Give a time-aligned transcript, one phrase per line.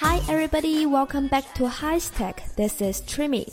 [0.00, 2.36] Hi everybody, welcome back to High Tech.
[2.56, 3.48] This is Trimmy.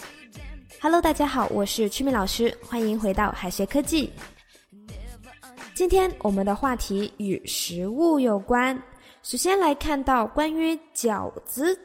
[0.81, 4.12] Hello，大家好，我是 Trimi 老师，欢迎回到海学科技。
[5.74, 8.78] 今天我们的话题与食物有关。
[9.21, 11.79] 首先来看到关于饺子，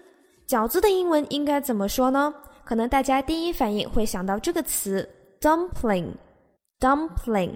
[0.49, 2.35] 饺子的英文应该怎么说呢？
[2.65, 5.09] 可能大家第一反应会想到这个词
[5.41, 7.55] dumpling，dumpling。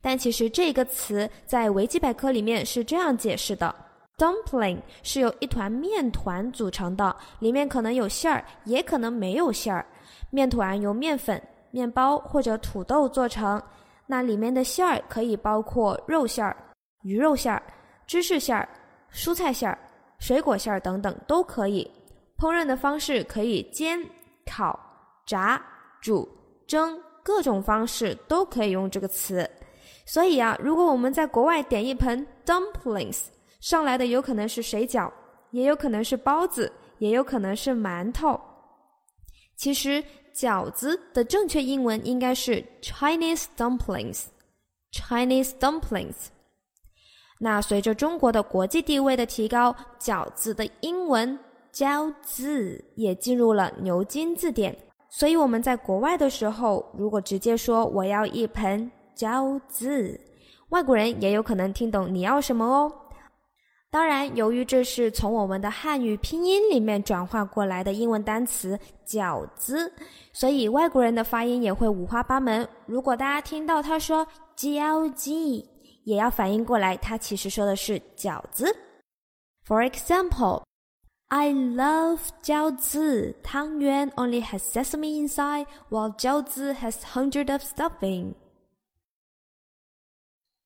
[0.00, 3.74] 但其实这个词在维基百科里面是这样解释的
[4.16, 9.84] ：dumpling 是由一团面团组成的，里面可能有馅儿，也可能没有馅儿。
[10.30, 13.60] 面团由面粉、面包或者土豆做成，
[14.06, 16.56] 那里面的馅儿可以包括肉馅儿、
[17.02, 17.62] 鱼肉馅儿、
[18.06, 18.68] 芝士馅儿、
[19.12, 19.78] 蔬菜馅儿、
[20.18, 21.90] 水果馅儿等等都可以。
[22.38, 23.98] 烹饪的方式可以煎、
[24.46, 24.78] 烤、
[25.26, 25.60] 炸、
[26.00, 26.28] 煮、
[26.68, 29.48] 蒸，各种方式都可以用这个词。
[30.10, 33.24] 所以啊，如果我们在国外点一盆 dumplings，
[33.60, 35.12] 上来的有可能是水饺，
[35.50, 38.40] 也有可能是包子，也有可能是馒头。
[39.54, 40.02] 其实
[40.34, 46.28] 饺子的正确英文应该是 Chinese dumplings，Chinese dumplings。
[47.38, 51.38] 那随着中国的国际地位的提高，饺子的英文
[51.70, 54.74] 饺子也进入了牛津字典。
[55.10, 58.90] 所以我们在国外的时候，如果直接说我要一盆。
[59.18, 60.20] 饺子，
[60.68, 62.92] 外国人也有可能听懂你要什么哦。
[63.90, 69.90] 当然，由于这是从我们的汉语拼音里面转化过来的英文单词“饺子”，
[70.32, 72.68] 所以外国人的发音也会五花八门。
[72.86, 74.24] 如果大家听到他说
[74.56, 75.32] “饺子”，
[76.04, 78.76] 也要反应过来，他其实说的是饺子。
[79.66, 80.62] For example,
[81.28, 83.34] I love 饺子。
[83.42, 88.34] 汤圆 only has sesame inside, while 饺子 has hundred of stuffing.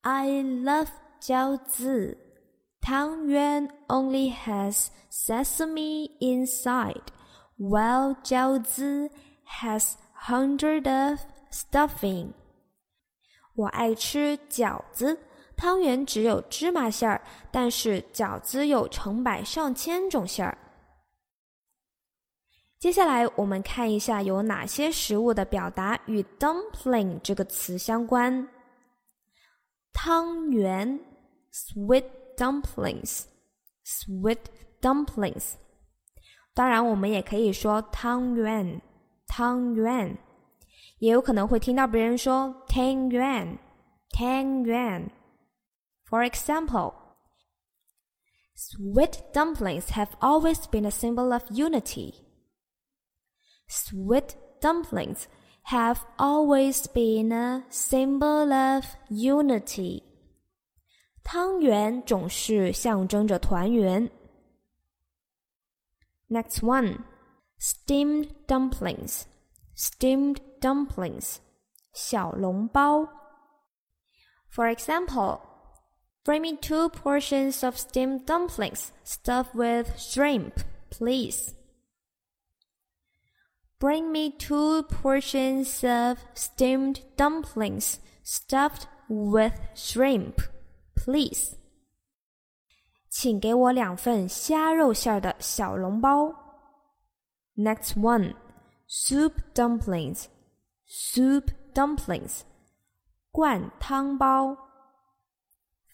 [0.02, 0.88] I love
[1.20, 2.18] 饺子。
[2.80, 7.04] 汤圆 only has sesame inside,
[7.56, 9.08] while 饺子
[9.60, 9.92] has
[10.26, 11.20] hundred of
[11.52, 12.32] stuffing.
[13.54, 15.16] 我爱吃饺子，
[15.56, 17.22] 汤圆只有芝麻馅儿，
[17.52, 20.58] 但是饺子有成百上千种馅儿。
[22.80, 28.48] 接下来我们看一下有哪些食物的表达与 dumpling 这个词相关。
[30.01, 30.99] 汤圆，
[31.51, 32.05] sweet
[32.37, 34.39] dumplings，sweet
[34.81, 35.53] dumplings。
[36.53, 38.81] 当然，我们也可以说汤圆，
[39.27, 40.17] 汤圆，
[40.99, 43.57] 也有可能会听到别人说汤圆，
[44.09, 45.11] 汤圆。
[46.09, 46.93] For example,
[48.55, 52.25] sweet dumplings have always been a symbol of unity.
[53.69, 55.25] Sweet dumplings
[55.63, 60.03] have always been a symbol of unity.
[61.23, 64.09] 汤圆总是象征着团圆。
[66.29, 67.03] Next one,
[67.59, 69.23] steamed dumplings.
[69.75, 71.37] Steamed dumplings.
[71.93, 73.07] 小笼包。
[74.49, 75.41] For example,
[76.23, 81.53] bring me two portions of steamed dumplings stuffed with shrimp, please.
[83.81, 90.41] Bring me two portions of steamed dumplings stuffed with shrimp,
[90.95, 91.55] please.
[93.09, 96.33] 请给我两份虾肉馅的小笼包。
[97.55, 98.35] Next one,
[98.87, 100.25] soup dumplings.
[100.87, 102.41] Soup dumplings.
[103.31, 104.57] 灌汤包。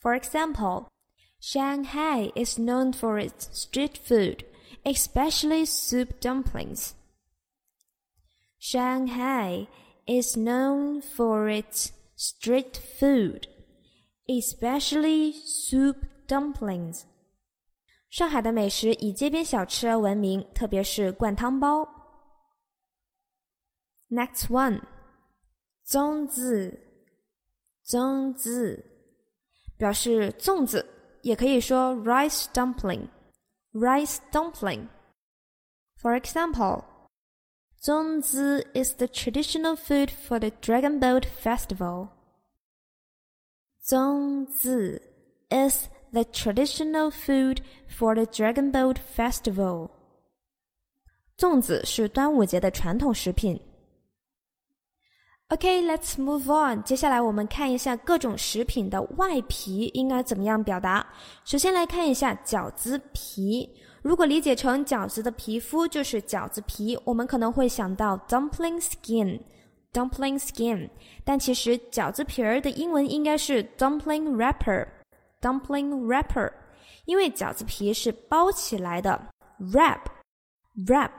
[0.01, 0.87] For example,
[1.39, 4.43] Shanghai is known for its street food,
[4.83, 6.93] especially soup dumplings.
[8.59, 9.67] Shanghai
[10.05, 13.47] is known for its street food,
[14.27, 15.97] especially soup
[16.27, 17.03] dumplings.
[18.09, 21.87] 上海的美食以街边小吃而闻名，特别是灌汤包。
[24.09, 24.81] Next one，
[25.85, 26.79] 粽子，
[27.85, 28.85] 粽子
[29.77, 30.85] 表示粽子，
[31.23, 36.85] 也可以说 rice dumpling，rice dumpling。For example.
[37.85, 42.11] Zongzi is the traditional food for the Dragon Boat Festival.
[43.85, 44.99] Zongzi
[45.51, 49.89] is the traditional food for the Dragon Boat Festival.
[51.37, 53.59] 粽子是端午节的传统食品。
[55.49, 56.81] Okay, let's move on.
[56.83, 61.05] 接下来我们看一下各种食品的外皮应该怎么样表达。
[61.43, 63.69] 首先来看一下饺子皮。
[64.07, 70.89] 如果理解成饺子的皮肤就是饺子皮，我们可能会想到 dumpling skin，dumpling skin。
[71.23, 74.87] 但其实饺子皮儿的英文应该是 dumpling wrapper。
[75.41, 76.51] dumpling wrapper，
[77.05, 79.29] 因为饺子皮是包起来的。
[79.59, 79.99] wrap
[80.87, 81.11] wrap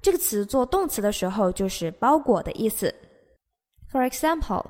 [0.00, 2.94] 这个词做动词的时候就是包裹的意思。
[3.90, 4.66] For example,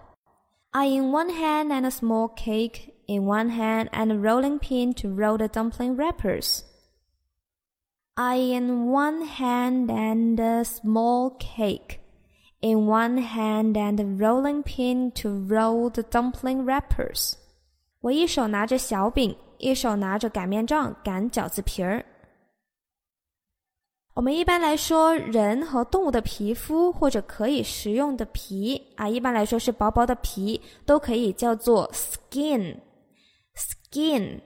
[0.70, 4.94] I in one hand and a small cake in one hand and a rolling pin
[5.02, 6.62] to roll the dumpling wrappers.
[8.14, 12.00] I in one hand and a small cake
[12.60, 17.34] in one hand and a rolling pin to roll the dumpling wrappers.
[18.00, 22.04] 我一手拿着小饼，一手拿着擀面杖擀饺子皮儿。
[24.14, 34.40] 我们一般来说，人和动物的皮肤或者可以食用的皮啊，一般来说是薄薄的皮，都可以叫做 skin。skin，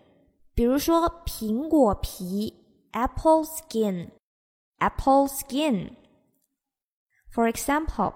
[0.54, 2.52] 比如说苹果皮
[2.92, 8.12] apple skin，apple skin。For example,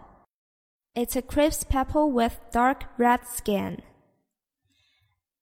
[0.95, 3.83] it's a crisp apple with dark red skin.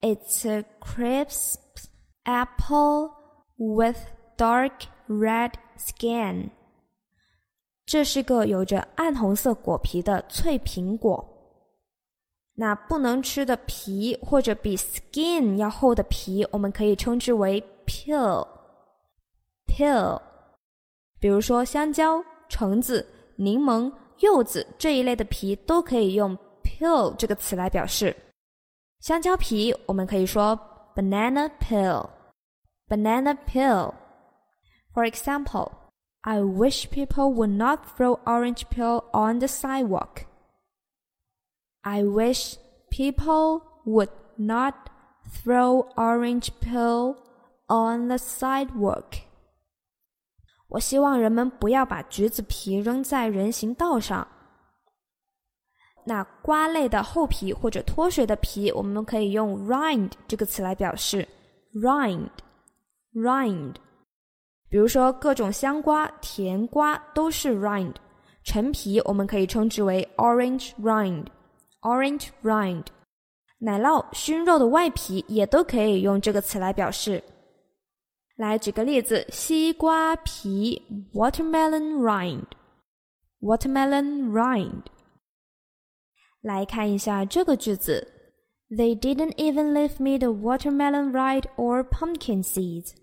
[0.00, 1.88] It's a crisp
[2.24, 3.12] apple
[3.56, 3.98] with
[4.36, 6.50] dark red skin.
[7.86, 11.30] 这是个有着暗红色果皮的脆苹果。
[12.54, 18.46] 那不能吃的皮或者比 skin 要厚的皮，我们可以称之为 peel。
[19.78, 20.20] peel，
[21.20, 23.06] 比如说香蕉、橙子。
[23.36, 28.14] 柠檬、柚子这一类的皮都可以用 peel 这个词来表示。
[29.00, 30.56] 香蕉皮我们可以说
[30.94, 35.72] banana peel。banana peel。For example,
[36.20, 40.26] I wish people would not throw orange peel on the sidewalk.
[41.82, 42.56] I wish
[42.90, 44.74] people would not
[45.28, 47.16] throw orange peel
[47.66, 49.16] on the sidewalk.
[50.69, 54.25] 我希望人们不要把橘子皮扔在人行道上。
[56.05, 61.27] 那瓜类的厚皮或者脱水的皮，我们可以用 rind 这个词来表示。
[61.73, 63.75] rind，rind。
[64.69, 67.93] 比如说各种香瓜、甜瓜都是 rind。
[68.43, 72.85] 陈皮我们可以称之为 orange rind，orange rind。
[73.59, 77.21] 奶酪、熏肉的外皮也都可以用这个词来表示。
[78.38, 80.82] 来举个例子，西瓜皮
[81.12, 82.00] （watermelon
[83.40, 84.82] rind），watermelon rind。
[86.40, 88.08] 来看一下这个句子：
[88.70, 92.94] They didn't even leave me the watermelon rind or pumpkin seeds.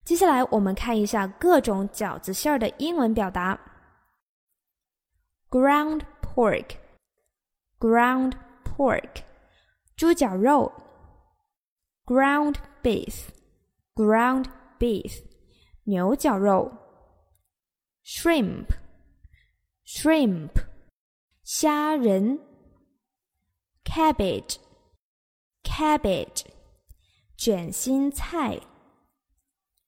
[0.05, 3.59] 接下来我们看一下各种饺子馅儿的英文表达。
[5.51, 6.77] ground pork,
[7.79, 8.35] ground
[8.65, 9.23] pork,
[9.97, 10.73] 猪脚肉
[12.05, 13.29] ground beef,
[13.95, 14.47] ground
[14.79, 15.23] beef,
[15.85, 16.73] 牛绞肉
[18.03, 18.67] shrimp,
[19.85, 20.51] shrimp,
[21.43, 22.39] 虾仁
[23.85, 24.59] cabbage,
[25.63, 26.45] cabbage,
[27.37, 28.61] 卷心菜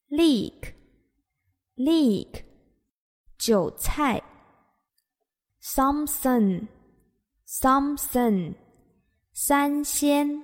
[0.08, 0.74] leek,
[1.74, 2.44] leek,
[3.36, 4.22] 韭菜
[5.63, 6.67] Samson,
[7.45, 8.55] Samson,
[9.31, 10.43] 三鲜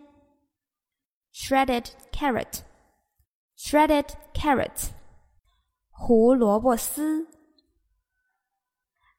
[1.33, 2.61] shredded carrot,
[3.57, 4.91] shredded carrot,
[5.89, 7.27] 胡萝卜丝。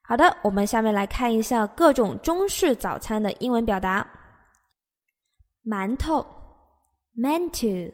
[0.03, 4.09] 好的，我们下面来看一下各种中式早餐的英文表达。
[5.65, 6.25] 馒头
[7.17, 7.93] mantou,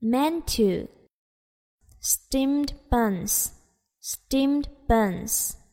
[0.00, 0.88] mantou,
[2.00, 3.50] steamed buns,
[4.00, 5.65] steamed buns。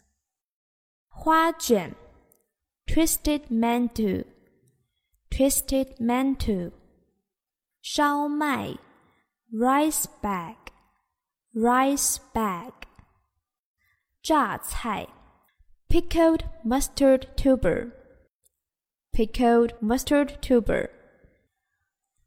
[1.12, 1.94] 花卷，
[2.86, 6.72] twisted mantou，twisted mantou，
[7.82, 8.78] 烧麦，
[9.52, 12.72] rice bag，rice bag，
[14.22, 15.08] 榨菜，
[15.88, 20.88] pickled mustard tuber，pickled mustard tuber，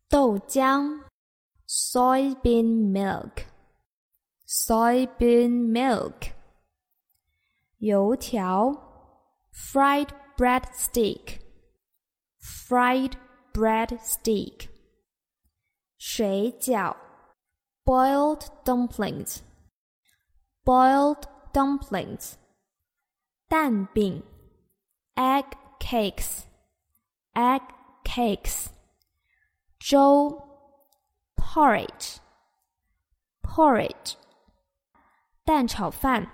[0.10, 1.04] 豆浆，
[1.68, 2.92] soybean
[4.46, 6.34] milk，soybean milk。
[7.80, 8.74] 油条
[9.52, 11.40] fried bread stick
[12.40, 13.14] fried
[13.54, 14.68] bread stick
[15.98, 16.96] 水饺
[17.84, 19.42] boiled dumplings
[20.64, 22.38] boiled dumplings,
[23.50, 24.24] 蛋饼
[25.16, 25.46] egg
[25.80, 26.46] cakes,
[27.36, 27.62] egg
[28.04, 28.70] cakes,
[29.80, 30.42] 粥
[31.36, 32.20] porridge,
[33.44, 34.16] porridge,
[35.44, 36.30] 蛋炒饭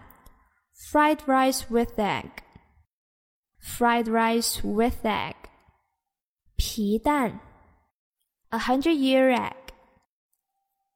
[0.81, 2.43] fried rice with egg,
[3.59, 5.36] fried rice with egg,
[6.57, 7.39] 皮蛋
[8.51, 9.74] a hundred year egg,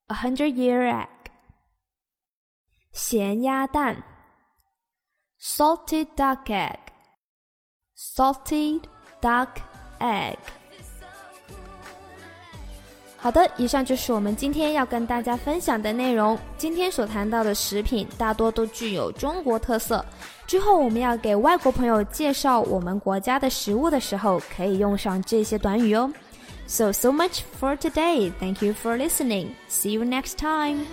[0.09, 1.09] a hundred year egg.
[2.93, 4.03] 咸鸭蛋，
[5.37, 8.87] salted duck egg，salted
[9.21, 9.59] duck
[9.99, 10.39] egg。
[13.18, 16.38] 好的，以上就是我们今天要跟大家分享的内容。
[16.56, 20.04] 今天所谈到的食品大多都具有中国特色。
[20.46, 26.12] 之后我们要给外国朋友介绍我们国家的食物的时候，可以用上这些短语哦。
[26.68, 28.30] So so much for today.
[28.38, 29.48] Thank you for listening.
[29.68, 30.84] See you next time.